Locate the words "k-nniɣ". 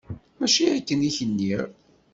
1.15-1.61